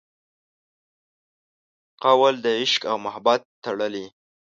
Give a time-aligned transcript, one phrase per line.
[2.03, 4.05] قول د عشق او محبت تړلي